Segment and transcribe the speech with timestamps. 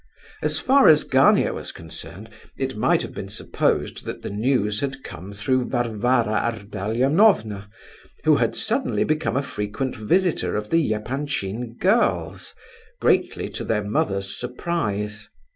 [0.41, 5.03] As far as Gania was concerned, it might have been supposed that the news had
[5.03, 7.69] come through Varvara Ardalionovna,
[8.23, 12.55] who had suddenly become a frequent visitor of the Epanchin girls,
[12.99, 15.29] greatly to their mother's surprise.